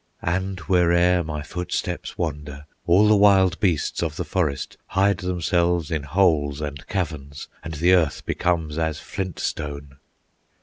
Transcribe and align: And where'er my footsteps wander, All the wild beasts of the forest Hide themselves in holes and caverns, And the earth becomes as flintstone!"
And 0.23 0.59
where'er 0.61 1.23
my 1.23 1.43
footsteps 1.43 2.17
wander, 2.17 2.65
All 2.87 3.07
the 3.07 3.15
wild 3.15 3.59
beasts 3.59 4.01
of 4.01 4.15
the 4.15 4.25
forest 4.25 4.75
Hide 4.87 5.19
themselves 5.19 5.91
in 5.91 6.01
holes 6.01 6.59
and 6.59 6.87
caverns, 6.87 7.47
And 7.63 7.75
the 7.75 7.93
earth 7.93 8.25
becomes 8.25 8.79
as 8.79 8.99
flintstone!" 8.99 9.97